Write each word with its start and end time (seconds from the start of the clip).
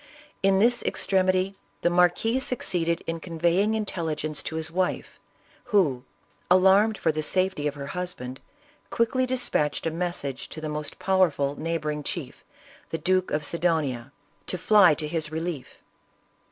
In 0.41 0.57
this 0.57 0.81
extremity 0.81 1.53
the 1.83 1.89
marquis 1.91 2.39
succeeded 2.39 3.03
in 3.05 3.19
conveying 3.19 3.73
intelli 3.73 4.15
gence 4.15 4.43
to 4.45 4.55
his 4.55 4.71
wife, 4.71 5.19
who, 5.65 6.05
alarmed 6.49 6.97
for 6.97 7.11
the 7.11 7.21
safety 7.21 7.67
of 7.67 7.75
her 7.75 7.85
husband, 7.85 8.39
quickly 8.89 9.27
dispatched 9.27 9.85
a 9.85 9.91
message 9.91 10.49
to 10.49 10.59
the 10.59 10.69
most 10.69 10.97
powerful 10.97 11.53
neighboring 11.55 12.01
chief, 12.01 12.43
the 12.89 12.97
Duke 12.97 13.29
of 13.29 13.45
Sidonia, 13.45 14.11
to 14.47 14.57
fly 14.57 14.95
to 14.95 15.07
his 15.07 15.31
relief. 15.31 15.83